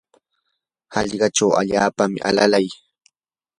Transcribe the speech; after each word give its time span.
hallqachaw 0.93 1.51
allaapami 1.61 2.19
alalay. 2.29 2.67